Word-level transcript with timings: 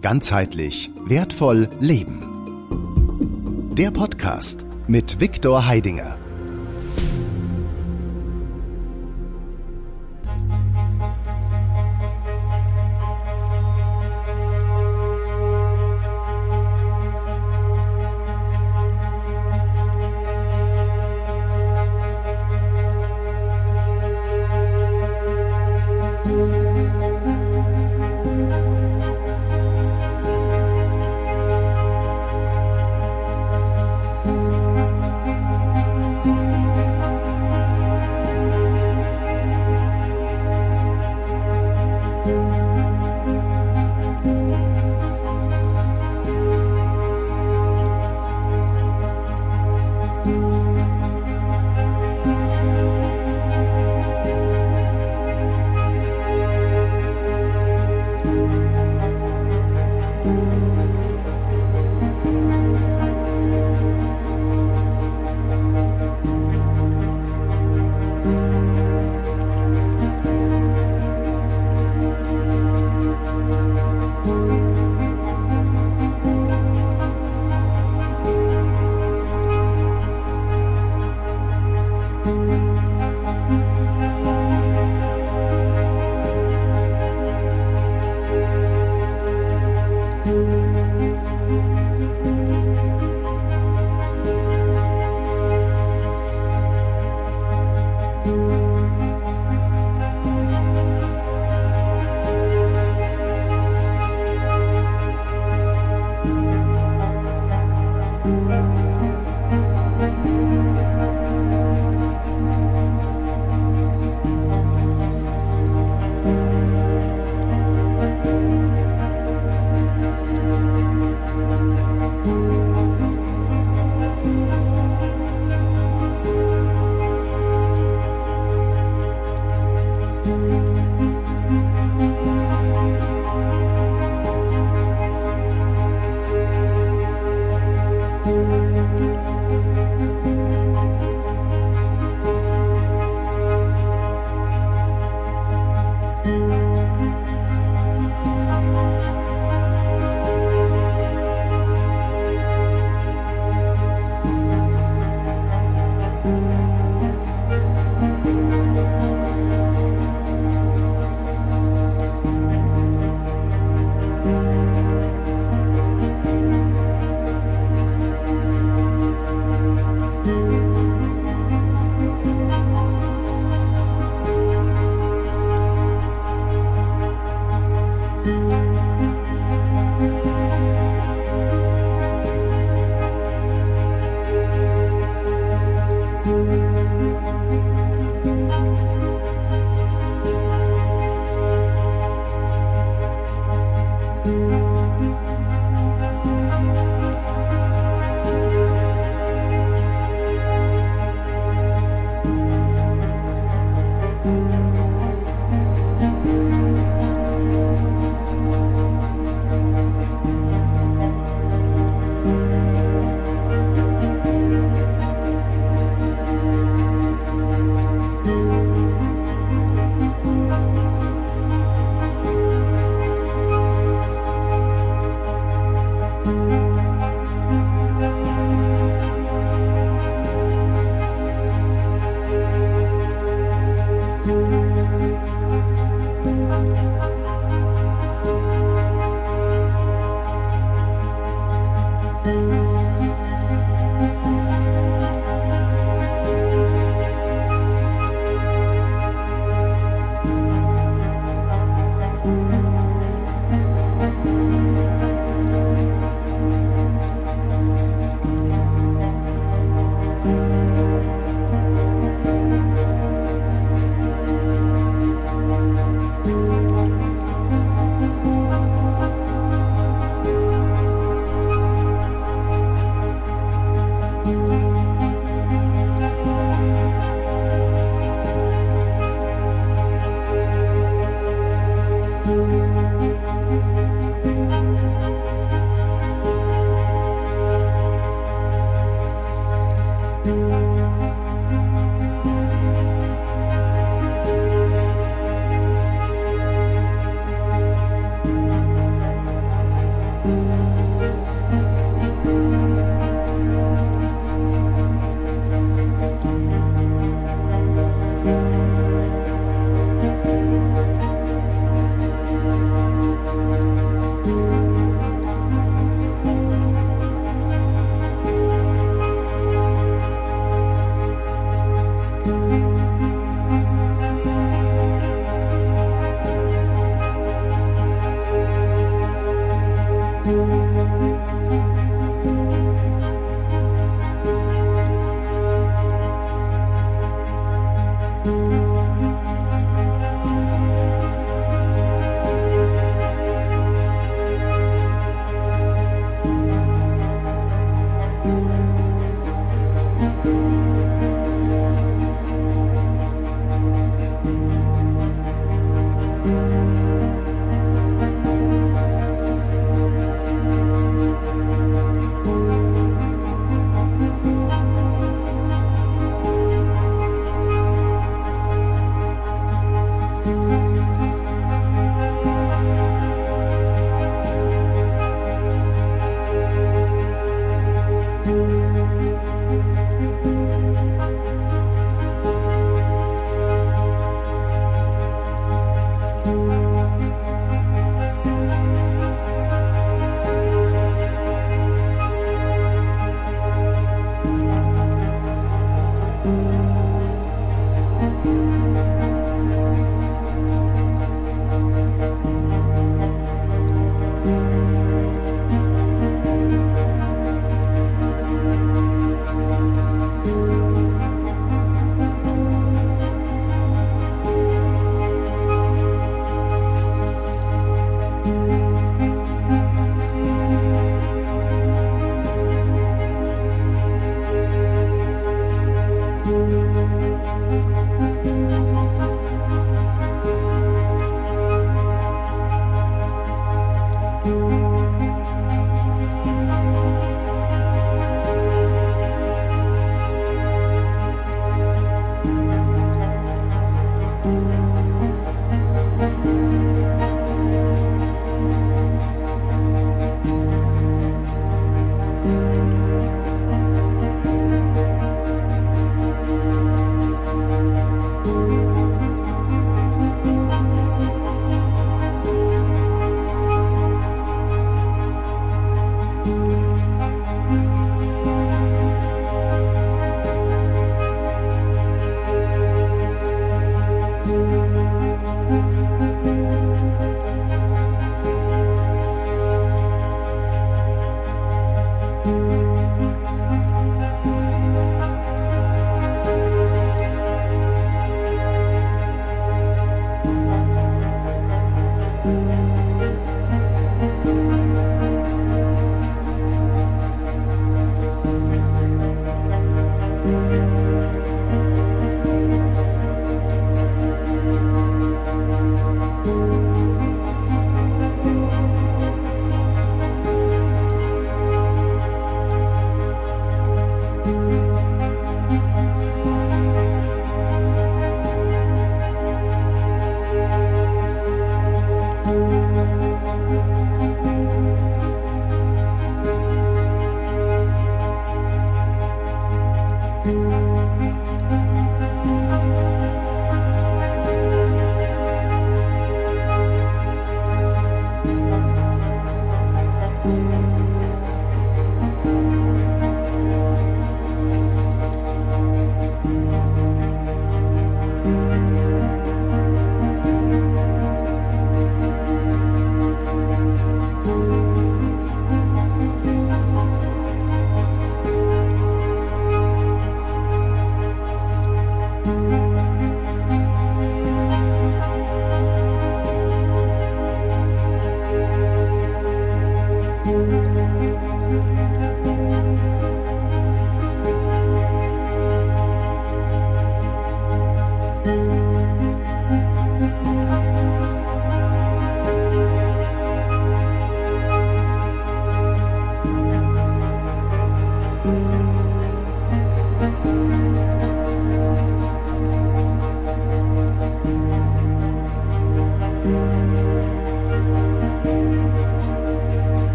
Ganzheitlich 0.00 0.90
wertvoll 1.06 1.68
leben. 1.80 2.22
Der 3.76 3.90
Podcast 3.90 4.64
mit 4.86 5.20
Viktor 5.20 5.66
Heidinger. 5.66 6.17